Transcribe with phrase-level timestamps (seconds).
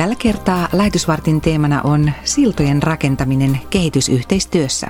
[0.00, 4.86] Tällä kertaa lähetysvartin teemana on siltojen rakentaminen kehitysyhteistyössä.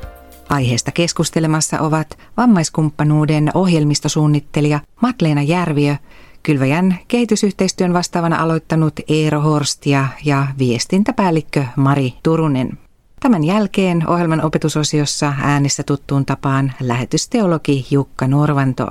[0.49, 5.97] Aiheesta keskustelemassa ovat vammaiskumppanuuden ohjelmistosuunnittelija Matleena Järviö,
[6.43, 12.79] Kylväjän kehitysyhteistyön vastaavana aloittanut Eero Horstia ja viestintäpäällikkö Mari Turunen.
[13.21, 18.91] Tämän jälkeen ohjelman opetusosiossa äänessä tuttuun tapaan lähetysteologi Jukka Norvanto.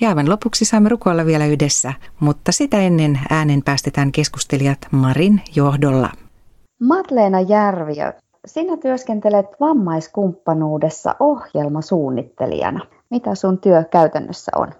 [0.00, 6.12] Ja aivan lopuksi saamme rukoilla vielä yhdessä, mutta sitä ennen äänen päästetään keskustelijat Marin johdolla.
[6.80, 8.12] Matleena Järviö,
[8.46, 12.86] sinä työskentelet vammaiskumppanuudessa ohjelmasuunnittelijana.
[13.10, 14.72] Mitä sun työ käytännössä on?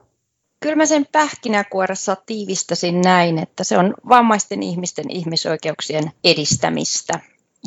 [0.61, 7.21] Kyllä mä sen pähkinäkuoressa tiivistäsin näin, että se on vammaisten ihmisten ihmisoikeuksien edistämistä.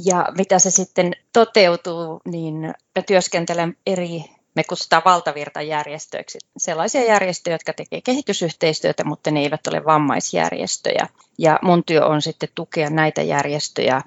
[0.06, 2.56] Ja mitä se sitten toteutuu, niin
[2.96, 4.26] mä työskentelen eri
[4.56, 11.08] me kutsutaan valtavirtajärjestöiksi sellaisia järjestöjä, jotka tekevät kehitysyhteistyötä, mutta ne eivät ole vammaisjärjestöjä.
[11.38, 14.02] Ja mun työ on sitten tukea näitä järjestöjä,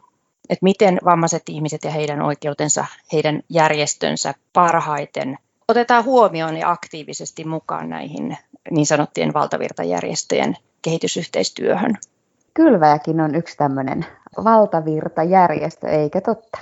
[0.50, 7.90] että miten vammaiset ihmiset ja heidän oikeutensa, heidän järjestönsä parhaiten otetaan huomioon ja aktiivisesti mukaan
[7.90, 8.38] näihin
[8.70, 11.94] niin sanottujen valtavirtajärjestöjen kehitysyhteistyöhön.
[12.54, 14.06] Kylväjäkin on yksi tämmöinen
[14.44, 16.58] valtavirtajärjestö, eikä totta?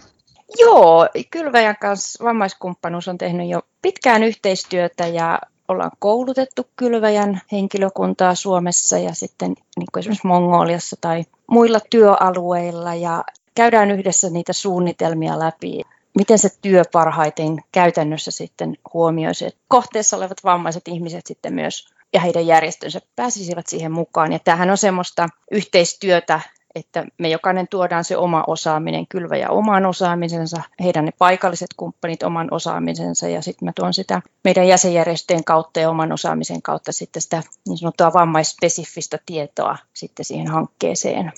[0.59, 8.98] Joo, Kylväjän kanssa vammaiskumppanuus on tehnyt jo pitkään yhteistyötä ja ollaan koulutettu Kylväjän henkilökuntaa Suomessa
[8.98, 15.83] ja sitten niin kuin esimerkiksi Mongoliassa tai muilla työalueilla ja käydään yhdessä niitä suunnitelmia läpi,
[16.17, 22.20] miten se työ parhaiten käytännössä sitten huomioisi, että kohteessa olevat vammaiset ihmiset sitten myös ja
[22.20, 24.33] heidän järjestönsä pääsisivät siihen mukaan.
[24.33, 26.41] Ja tämähän on semmoista yhteistyötä,
[26.75, 32.48] että me jokainen tuodaan se oma osaaminen, kylväjä oman osaamisensa, heidän ne paikalliset kumppanit oman
[32.50, 37.42] osaamisensa ja sitten mä tuon sitä meidän jäsenjärjestöjen kautta ja oman osaamisen kautta sitten sitä
[37.69, 41.33] niin sanottua vammaispesifistä tietoa sitten siihen hankkeeseen.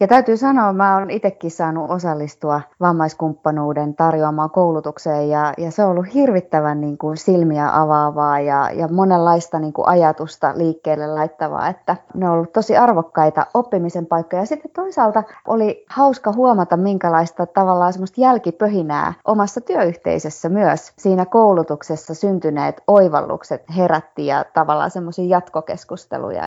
[0.00, 5.90] Ja täytyy sanoa, mä olen itsekin saanut osallistua vammaiskumppanuuden tarjoamaan koulutukseen ja, ja se on
[5.90, 11.96] ollut hirvittävän niin kuin silmiä avaavaa ja, ja monenlaista niin kuin ajatusta liikkeelle laittavaa, että
[12.14, 14.42] ne on ollut tosi arvokkaita oppimisen paikkoja.
[14.42, 22.14] Ja sitten toisaalta oli hauska huomata, minkälaista tavallaan semmoista jälkipöhinää omassa työyhteisössä myös siinä koulutuksessa
[22.14, 26.46] syntyneet oivallukset herätti ja tavallaan semmoisia jatkokeskusteluja.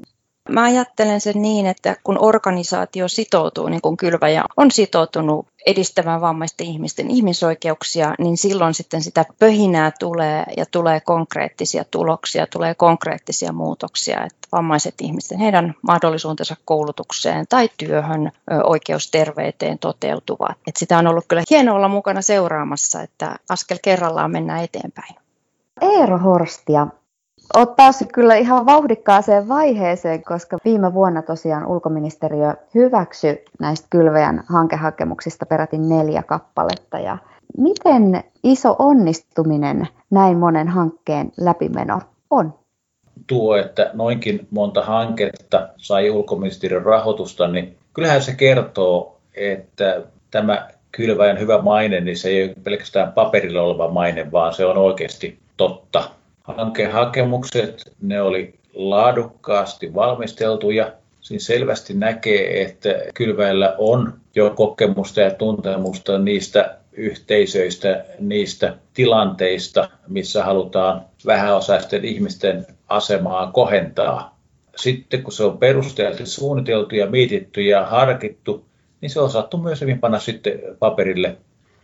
[0.49, 6.67] Mä ajattelen sen niin, että kun organisaatio sitoutuu, niin kuin Kylväjä on sitoutunut edistämään vammaisten
[6.67, 14.23] ihmisten ihmisoikeuksia, niin silloin sitten sitä pöhinää tulee ja tulee konkreettisia tuloksia, tulee konkreettisia muutoksia,
[14.23, 18.31] että vammaiset ihmisten, heidän mahdollisuutensa koulutukseen tai työhön,
[18.63, 20.51] oikeusterveyteen toteutuvat.
[20.67, 25.15] Että sitä on ollut kyllä hienoa olla mukana seuraamassa, että askel kerrallaan mennään eteenpäin.
[25.81, 26.87] Eero Horstia,
[27.55, 35.45] Olet päässyt kyllä ihan vauhdikkaaseen vaiheeseen, koska viime vuonna tosiaan ulkoministeriö hyväksyi näistä kylväjän hankehakemuksista
[35.45, 36.99] peräti neljä kappaletta.
[36.99, 37.17] Ja
[37.57, 42.53] miten iso onnistuminen näin monen hankkeen läpimeno on?
[43.27, 51.39] Tuo, että noinkin monta hanketta sai ulkoministeriön rahoitusta, niin kyllähän se kertoo, että tämä kylväjän
[51.39, 56.03] hyvä maine, niin se ei ole pelkästään paperilla oleva maine, vaan se on oikeasti totta
[56.57, 60.91] hankehakemukset, ne oli laadukkaasti valmisteltuja.
[61.21, 70.43] Siinä selvästi näkee, että kylväillä on jo kokemusta ja tuntemusta niistä yhteisöistä, niistä tilanteista, missä
[70.43, 74.39] halutaan vähäosaisten ihmisten asemaa kohentaa.
[74.75, 78.65] Sitten kun se on perusteltu, suunniteltu ja mietitty ja harkittu,
[79.01, 81.37] niin se on saattu myös hyvin panna sitten paperille.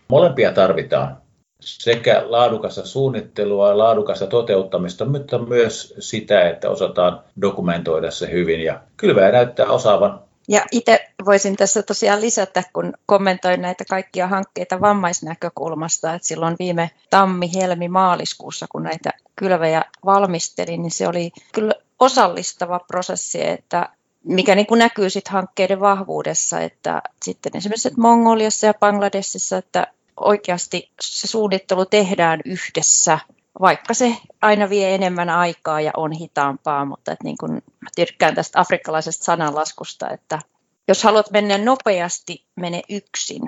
[0.08, 1.18] Molempia tarvitaan
[1.60, 8.62] sekä laadukasta suunnittelua ja laadukasta toteuttamista, mutta myös sitä, että osataan dokumentoida se hyvin.
[8.62, 14.82] Ja kylväjä näyttää osaavan ja itse voisin tässä tosiaan lisätä, kun kommentoin näitä kaikkia hankkeita
[14.82, 21.74] vammaisnäkökulmasta, että silloin viime tammi, helmi, maaliskuussa, kun näitä kylväjä valmistelin, niin se oli kyllä
[22.00, 23.90] osallistava prosessi, että
[24.24, 29.88] mikä niin kuin näkyy sitten hankkeiden vahvuudessa, että sitten esimerkiksi että Mongoliassa ja Bangladesissa, että
[30.20, 33.20] oikeasti se suunnittelu tehdään yhdessä,
[33.62, 37.62] vaikka se aina vie enemmän aikaa ja on hitaampaa, mutta että niin kuin
[37.96, 40.40] tykkään tästä afrikkalaisesta sananlaskusta, että
[40.88, 43.42] jos haluat mennä nopeasti, mene yksin.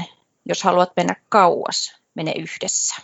[0.45, 2.95] Jos haluat mennä kauas, mene yhdessä.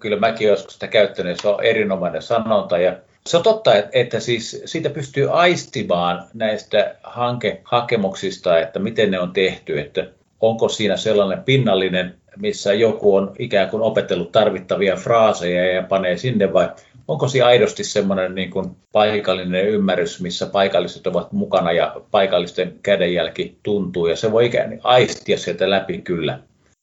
[0.00, 4.62] Kyllä mäkin joskus sitä käyttänyt, se on erinomainen sanonta ja se on totta, että siis
[4.64, 10.06] siitä pystyy aistimaan näistä hankehakemuksista, että miten ne on tehty, että
[10.40, 16.52] onko siinä sellainen pinnallinen missä joku on ikään kuin opetellut tarvittavia fraaseja ja panee sinne
[16.52, 16.68] vai
[17.08, 23.58] onko siinä aidosti semmoinen niin kuin paikallinen ymmärrys, missä paikalliset ovat mukana ja paikallisten kädenjälki
[23.62, 26.38] tuntuu ja se voi ikään aistia sieltä läpi kyllä.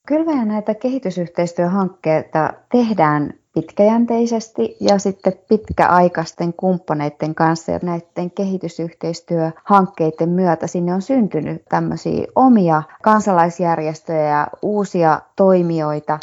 [0.07, 10.93] Kyllä näitä kehitysyhteistyöhankkeita tehdään pitkäjänteisesti ja sitten pitkäaikaisten kumppaneiden kanssa ja näiden kehitysyhteistyöhankkeiden myötä sinne
[10.93, 16.19] on syntynyt tämmöisiä omia kansalaisjärjestöjä ja uusia toimijoita.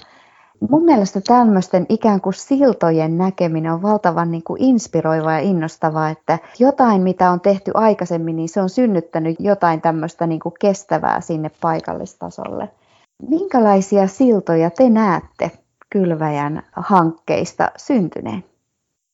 [0.71, 6.39] Mun mielestä tämmöisten ikään kuin siltojen näkeminen on valtavan niin kuin inspiroivaa ja innostavaa, että
[6.59, 11.51] jotain mitä on tehty aikaisemmin, niin se on synnyttänyt jotain tämmöistä niin kuin kestävää sinne
[11.61, 12.69] paikallistasolle.
[13.29, 15.51] Minkälaisia siltoja te näette
[15.91, 18.45] Kylväjän hankkeista syntyneen?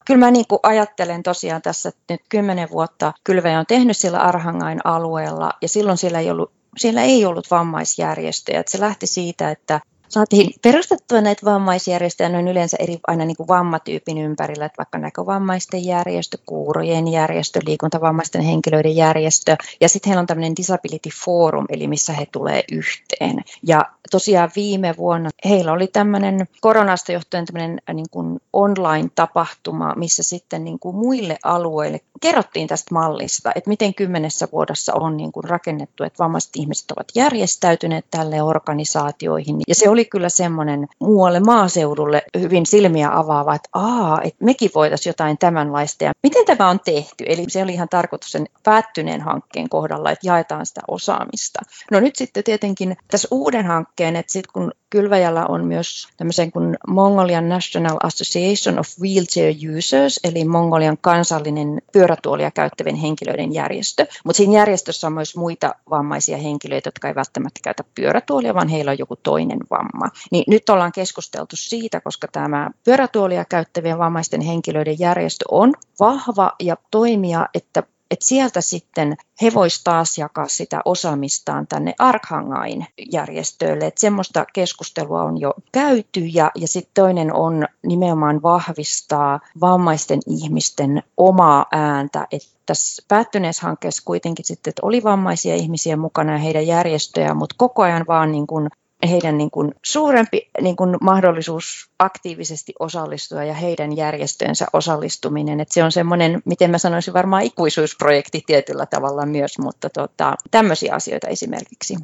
[0.07, 4.81] Kyllä mä niin ajattelen tosiaan tässä, että nyt kymmenen vuotta Kylväjä on tehnyt sillä Arhangain
[4.85, 8.63] alueella ja silloin siellä ei ollut, siellä ei ollut vammaisjärjestöjä.
[8.67, 14.19] Se lähti siitä, että saatiin perustettua näitä vammaisjärjestöjä noin yleensä eri aina niin kuin vammatyypin
[14.19, 20.57] ympärillä, että vaikka näkövammaisten järjestö, kuurojen järjestö, liikuntavammaisten henkilöiden järjestö ja sitten heillä on tämmöinen
[20.57, 23.45] Disability Forum, eli missä he tulee yhteen.
[23.63, 30.23] Ja tosiaan viime vuonna heillä oli tämmöinen koronasta johtuen tämmöinen äh, niin kuin online-tapahtuma, missä
[30.23, 35.45] sitten niin kuin muille alueille kerrottiin tästä mallista, että miten kymmenessä vuodessa on niin kuin
[35.45, 39.61] rakennettu, että vammaiset ihmiset ovat järjestäytyneet tälle organisaatioihin.
[39.69, 45.11] Ja se oli kyllä semmoinen muualle maaseudulle hyvin silmiä avaava, että aa, että mekin voitaisiin
[45.11, 46.05] jotain tämänlaista.
[46.05, 47.25] Ja miten tämä on tehty?
[47.29, 51.61] Eli se oli ihan tarkoitus sen päättyneen hankkeen kohdalla, että jaetaan sitä osaamista.
[51.91, 56.77] No nyt sitten tietenkin tässä uuden hankkeen, että sitten kun Kylväjällä on myös tämmöisen kuin
[56.89, 64.07] Mongolian National Association of Wheelchair Users, eli Mongolian kansallinen pyörätuolia käyttävien henkilöiden järjestö.
[64.25, 68.91] Mutta siinä järjestössä on myös muita vammaisia henkilöitä, jotka ei välttämättä käytä pyörätuolia, vaan heillä
[68.91, 69.86] on joku toinen vamma.
[70.31, 76.77] Niin nyt ollaan keskusteltu siitä, koska tämä pyörätuolia käyttävien vammaisten henkilöiden järjestö on vahva ja
[76.91, 83.87] toimia, että että sieltä sitten he voisivat taas jakaa sitä osaamistaan tänne Arkhangain järjestöille.
[83.87, 91.03] Että semmoista keskustelua on jo käyty ja, ja sitten toinen on nimenomaan vahvistaa vammaisten ihmisten
[91.17, 92.27] omaa ääntä.
[92.31, 97.55] Että tässä päättyneessä hankkeessa kuitenkin sitten, että oli vammaisia ihmisiä mukana ja heidän järjestöjä, mutta
[97.59, 98.69] koko ajan vaan niin kuin
[99.07, 105.61] heidän niin kuin suurempi niin kuin mahdollisuus aktiivisesti osallistua ja heidän järjestöönsä osallistuminen.
[105.61, 110.95] Että se on semmoinen, miten mä sanoisin, varmaan ikuisuusprojekti tietyllä tavalla myös, mutta tota, tämmöisiä
[110.95, 111.97] asioita esimerkiksi.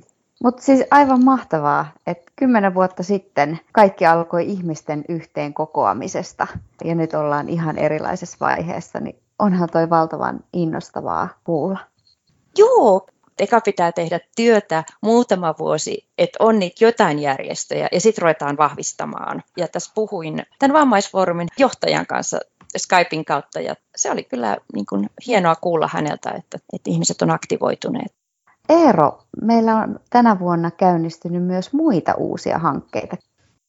[0.42, 6.46] Mutta siis aivan mahtavaa, että kymmenen vuotta sitten kaikki alkoi ihmisten yhteen kokoamisesta
[6.84, 11.78] ja nyt ollaan ihan erilaisessa vaiheessa, niin onhan toi valtavan innostavaa kuulla.
[12.58, 13.06] Joo,
[13.42, 19.42] eka pitää tehdä työtä muutama vuosi, että on niitä jotain järjestöjä ja sitten ruvetaan vahvistamaan.
[19.56, 22.38] Ja tässä puhuin tämän vammaisfoorumin johtajan kanssa
[22.76, 27.30] Skypein kautta ja se oli kyllä niin kuin hienoa kuulla häneltä, että, että ihmiset on
[27.30, 28.12] aktivoituneet.
[28.68, 33.16] Eero, meillä on tänä vuonna käynnistynyt myös muita uusia hankkeita.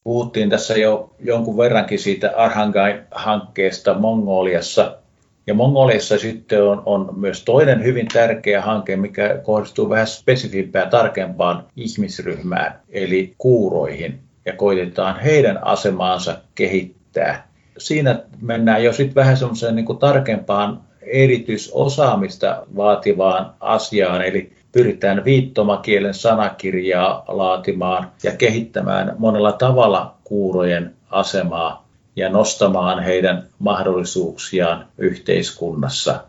[0.03, 5.02] Puhuttiin tässä jo jonkun verrankin siitä Arhangain-hankkeesta Mongoliassa.
[5.47, 11.65] Ja Mongoliassa sitten on, on myös toinen hyvin tärkeä hanke, mikä kohdistuu vähän spesifimpään, tarkempaan
[11.75, 17.47] ihmisryhmään, eli kuuroihin, ja koitetaan heidän asemaansa kehittää.
[17.77, 27.25] Siinä mennään jo sitten vähän semmoiseen niin tarkempaan erityisosaamista vaativaan asiaan, eli pyritään viittomakielen sanakirjaa
[27.27, 31.82] laatimaan ja kehittämään monella tavalla kuurojen asemaa
[32.15, 36.23] ja nostamaan heidän mahdollisuuksiaan yhteiskunnassa.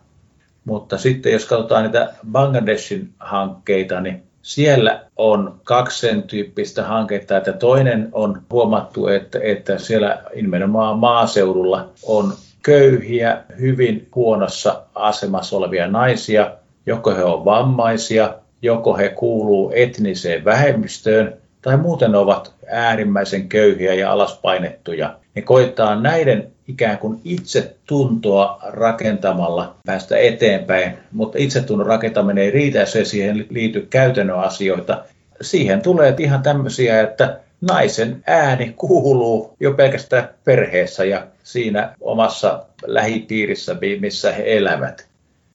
[0.65, 7.53] Mutta sitten jos katsotaan niitä Bangladeshin hankkeita, niin siellä on kaksi sen tyyppistä hanketta, että
[7.53, 16.51] toinen on huomattu, että, että siellä nimenomaan maaseudulla on köyhiä, hyvin huonossa asemassa olevia naisia,
[16.87, 24.13] joko he ovat vammaisia, joko he kuuluu etniseen vähemmistöön, tai muuten ovat äärimmäisen köyhiä ja
[24.13, 32.51] alaspainettuja niin koittaa näiden ikään kuin itse tuntoa rakentamalla päästä eteenpäin, mutta itsetunnon rakentaminen ei
[32.51, 35.05] riitä, jos ei siihen liity käytännön asioita.
[35.41, 43.77] Siihen tulee ihan tämmöisiä, että naisen ääni kuuluu jo pelkästään perheessä ja siinä omassa lähipiirissä,
[44.01, 45.07] missä he elävät.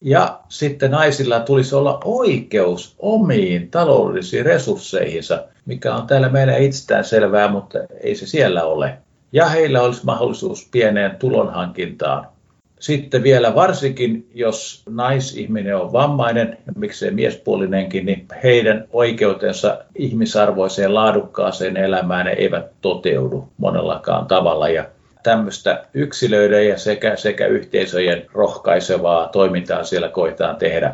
[0.01, 7.47] Ja sitten naisilla tulisi olla oikeus omiin taloudellisiin resursseihinsa, mikä on täällä meillä itsestään selvää,
[7.47, 8.97] mutta ei se siellä ole
[9.31, 12.27] ja heillä olisi mahdollisuus pieneen tulonhankintaan.
[12.79, 22.27] Sitten vielä varsinkin, jos naisihminen on vammainen, miksei miespuolinenkin, niin heidän oikeutensa ihmisarvoiseen laadukkaaseen elämään
[22.27, 24.69] eivät toteudu monellakaan tavalla.
[24.69, 24.85] Ja
[25.23, 30.93] tämmöistä yksilöiden ja sekä, sekä yhteisöjen rohkaisevaa toimintaa siellä koetaan tehdä.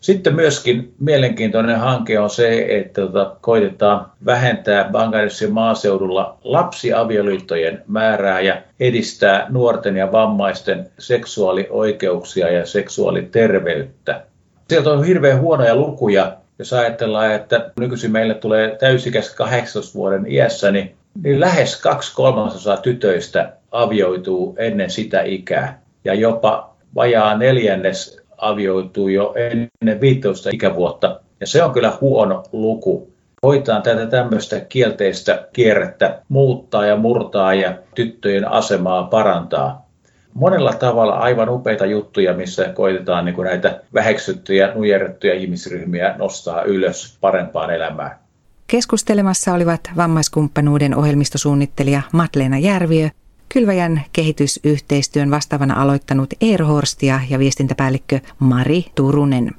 [0.00, 8.62] Sitten myöskin mielenkiintoinen hanke on se, että tota, koitetaan vähentää Bangladesin maaseudulla lapsiavioliittojen määrää ja
[8.80, 14.22] edistää nuorten ja vammaisten seksuaalioikeuksia ja seksuaaliterveyttä.
[14.68, 20.70] Sieltä on hirveän huonoja lukuja, jos ajatellaan, että nykyisin meille tulee täysikäs 18 vuoden iässä,
[20.70, 25.82] niin, niin lähes kaksi kolmasosaa tytöistä avioituu ennen sitä ikää.
[26.04, 31.20] Ja jopa vajaa neljännes avioituu jo ennen 15 ikävuotta.
[31.40, 33.12] Ja se on kyllä huono luku.
[33.42, 39.86] Hoitaan tätä tämmöistä kielteistä kierrettä muuttaa ja murtaa ja tyttöjen asemaa parantaa.
[40.34, 47.18] Monella tavalla aivan upeita juttuja, missä koitetaan niin kuin näitä väheksyttyjä, nujerrettuja ihmisryhmiä nostaa ylös
[47.20, 48.18] parempaan elämään.
[48.66, 53.08] Keskustelemassa olivat vammaiskumppanuuden ohjelmistosuunnittelija Matleena Järviö
[53.52, 59.50] Kylväjän kehitysyhteistyön vastaavana aloittanut Eero Horstia ja viestintäpäällikkö Mari Turunen.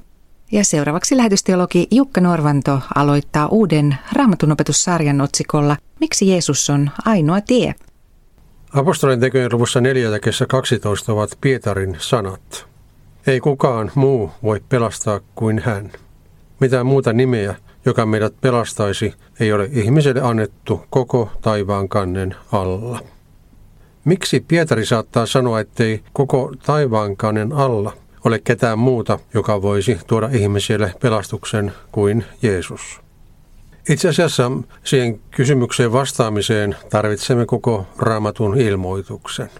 [0.52, 7.74] Ja seuraavaksi lähetysteologi Jukka Norvanto aloittaa uuden raamatunopetussarjan otsikolla Miksi Jeesus on ainoa tie?
[8.74, 12.66] Apostolien tekojen luvussa 4 ja 12 ovat Pietarin sanat.
[13.26, 15.90] Ei kukaan muu voi pelastaa kuin hän.
[16.60, 23.00] Mitään muuta nimeä, joka meidät pelastaisi, ei ole ihmiselle annettu koko taivaan kannen alla.
[24.04, 27.92] Miksi Pietari saattaa sanoa, ettei koko taivaankannen alla
[28.24, 33.00] ole ketään muuta, joka voisi tuoda ihmisille pelastuksen kuin Jeesus?
[33.88, 34.50] Itse asiassa
[34.84, 39.50] siihen kysymykseen vastaamiseen tarvitsemme koko raamatun ilmoituksen.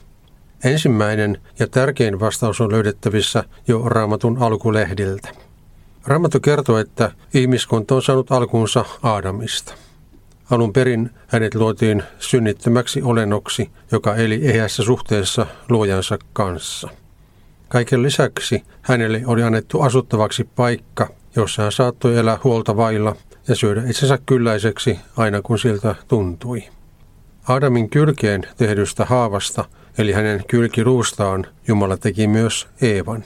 [0.64, 5.28] Ensimmäinen ja tärkein vastaus on löydettävissä jo raamatun alkulehdiltä.
[6.06, 9.75] Raamattu kertoo, että ihmiskunta on saanut alkuunsa Aadamista.
[10.50, 16.88] Alun perin hänet luotiin synnittömäksi olennoksi, joka eli ehässä suhteessa luojansa kanssa.
[17.68, 23.16] Kaiken lisäksi hänelle oli annettu asuttavaksi paikka, jossa hän saattoi elää huolta vailla
[23.49, 26.64] ja syödä itsensä kylläiseksi aina kun siltä tuntui.
[27.49, 29.64] Adamin kylkeen tehdystä haavasta,
[29.99, 33.25] eli hänen kylkiruustaan, Jumala teki myös Eevan.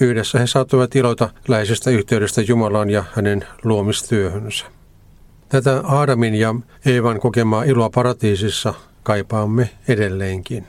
[0.00, 4.64] Yhdessä he saattoivat iloita läheisestä yhteydestä Jumalaan ja hänen luomistyöhönsä.
[5.52, 6.54] Tätä Aadamin ja
[6.86, 10.66] Eevan kokemaa iloa paratiisissa kaipaamme edelleenkin.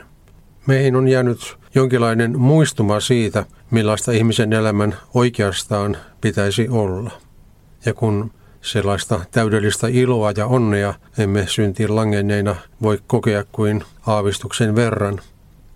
[0.67, 7.11] Meihin on jäänyt jonkinlainen muistuma siitä, millaista ihmisen elämän oikeastaan pitäisi olla.
[7.85, 15.19] Ja kun sellaista täydellistä iloa ja onnea emme syntiin langenneina voi kokea kuin aavistuksen verran,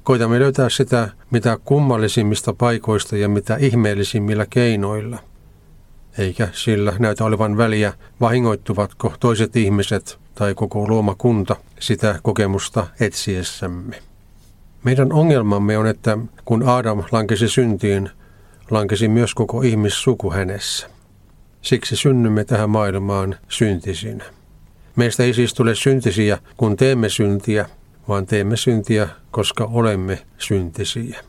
[0.03, 5.19] koitamme löytää sitä mitä kummallisimmista paikoista ja mitä ihmeellisimmillä keinoilla–
[6.17, 14.01] eikä sillä näytä olevan väliä, vahingoittuvatko toiset ihmiset tai koko luomakunta sitä kokemusta etsiessämme.
[14.83, 18.09] Meidän ongelmamme on, että kun Adam lankesi syntiin,
[18.71, 20.88] lankesi myös koko ihmissuku hänessä.
[21.62, 24.24] Siksi synnymme tähän maailmaan syntisinä.
[24.95, 27.65] Meistä ei siis tule syntisiä, kun teemme syntiä,
[28.07, 31.24] vaan teemme syntiä, koska olemme syntisiä.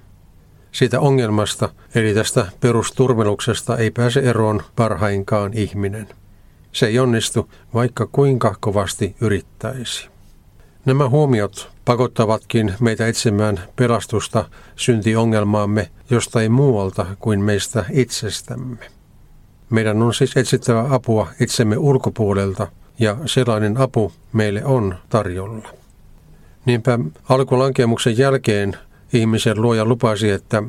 [0.72, 6.08] Siitä ongelmasta, eli tästä perusturmeluksesta, ei pääse eroon parhainkaan ihminen.
[6.72, 10.08] Se ei onnistu, vaikka kuinka kovasti yrittäisi.
[10.84, 14.44] Nämä huomiot pakottavatkin meitä etsimään pelastusta
[14.76, 18.90] syntiongelmaamme jostain muualta kuin meistä itsestämme.
[19.70, 22.66] Meidän on siis etsittävä apua itsemme ulkopuolelta,
[22.98, 25.68] ja sellainen apu meille on tarjolla.
[26.64, 26.98] Niinpä
[27.28, 28.76] alkulankemuksen jälkeen
[29.12, 30.62] ihmisen luoja lupasi, että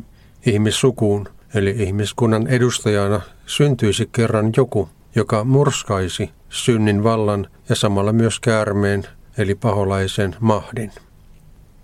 [0.45, 9.03] ihmissukuun, eli ihmiskunnan edustajana, syntyisi kerran joku, joka murskaisi synnin vallan ja samalla myös käärmeen,
[9.37, 10.91] eli paholaisen mahdin.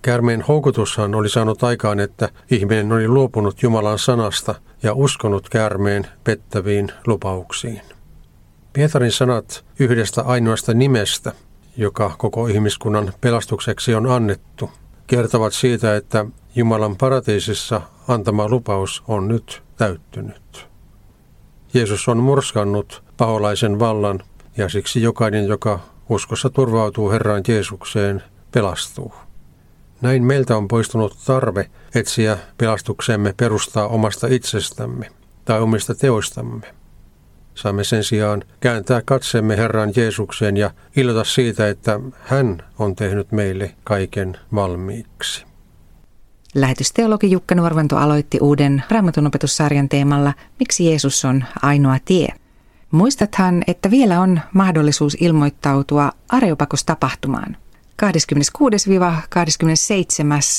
[0.02, 6.92] Käärmeen houkutushan oli saanut aikaan, että ihminen oli luopunut Jumalan sanasta ja uskonut käärmeen pettäviin
[7.08, 7.82] lupauksiin.
[8.74, 11.32] Pietarin sanat yhdestä ainoasta nimestä,
[11.78, 14.70] joka koko ihmiskunnan pelastukseksi on annettu,
[15.08, 20.68] kertovat siitä, että Jumalan paratiisissa antama lupaus on nyt täyttynyt.
[21.74, 24.24] Jeesus on murskannut paholaisen vallan
[24.58, 29.14] ja siksi jokainen, joka uskossa turvautuu Herran Jeesukseen, pelastuu.
[30.02, 35.12] Näin meiltä on poistunut tarve etsiä pelastuksemme perustaa omasta itsestämme
[35.46, 36.85] tai omista teoistamme.
[37.56, 43.76] Saamme sen sijaan kääntää katsemme Herran Jeesukseen ja iloita siitä, että hän on tehnyt meille
[43.84, 45.46] kaiken valmiiksi.
[46.56, 52.28] Lähetysteologi Jukka Nuorvanto aloitti uuden raamatunopetussarjan teemalla Miksi Jeesus on ainoa tie?
[52.92, 57.58] Muistathan, että vielä on mahdollisuus ilmoittautua Areopakos-tapahtumaan.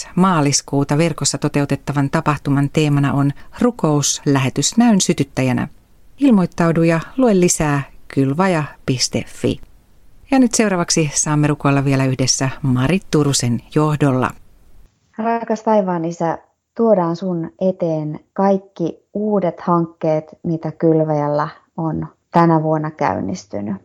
[0.07, 0.09] 26-27.
[0.15, 5.69] maaliskuuta verkossa toteutettavan tapahtuman teemana on rukous lähetysnäyn sytyttäjänä.
[6.20, 7.82] Ilmoittaudu ja lue lisää
[8.14, 9.61] kylvaja.fi.
[10.30, 14.30] Ja nyt seuraavaksi saamme rukoilla vielä yhdessä Marit Turusen johdolla.
[15.18, 16.38] Rakas taivaan isä,
[16.76, 23.76] tuodaan sun eteen kaikki uudet hankkeet, mitä kylväjällä on tänä vuonna käynnistynyt.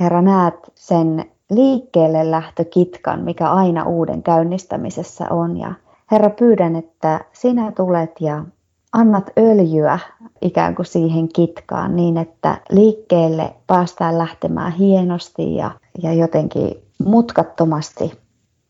[0.00, 5.56] Herra, näet sen liikkeelle lähtökitkan, mikä aina uuden käynnistämisessä on.
[5.56, 5.74] Ja
[6.10, 8.44] Herra, pyydän, että sinä tulet ja
[8.92, 9.98] annat öljyä
[10.42, 15.70] ikään kuin siihen kitkaan niin, että liikkeelle päästään lähtemään hienosti ja,
[16.02, 18.12] ja jotenkin mutkattomasti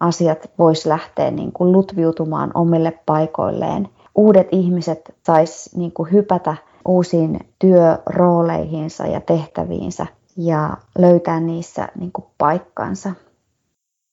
[0.00, 3.88] asiat vois lähteä niin kuin lutviutumaan omille paikoilleen.
[4.14, 6.56] Uudet ihmiset sais niin kuin hypätä
[6.88, 10.06] uusiin työrooleihinsa ja tehtäviinsä
[10.36, 13.12] ja löytää niissä niin kuin paikkansa.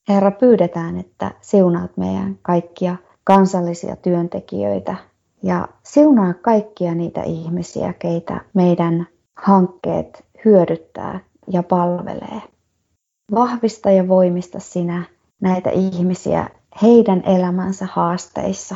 [0.09, 4.95] Herra, pyydetään, että siunaat meidän kaikkia kansallisia työntekijöitä
[5.43, 9.07] ja siunaa kaikkia niitä ihmisiä, keitä meidän
[9.37, 12.41] hankkeet hyödyttää ja palvelee.
[13.33, 15.03] Vahvista ja voimista sinä
[15.41, 16.49] näitä ihmisiä
[16.81, 18.75] heidän elämänsä haasteissa.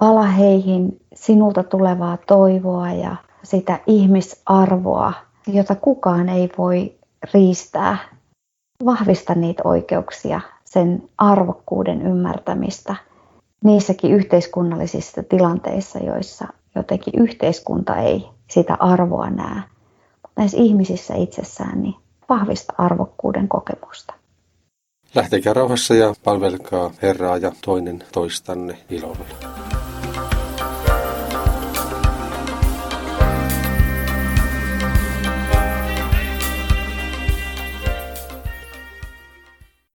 [0.00, 5.12] Vala heihin sinulta tulevaa toivoa ja sitä ihmisarvoa,
[5.46, 6.94] jota kukaan ei voi
[7.34, 7.98] riistää.
[8.84, 12.96] Vahvista niitä oikeuksia, sen arvokkuuden ymmärtämistä
[13.64, 19.62] niissäkin yhteiskunnallisissa tilanteissa, joissa jotenkin yhteiskunta ei sitä arvoa näe.
[20.36, 21.94] Näissä ihmisissä itsessään niin
[22.28, 24.14] vahvista arvokkuuden kokemusta.
[25.14, 29.73] Lähtekää rauhassa ja palvelkaa Herraa ja toinen toistanne ilolla.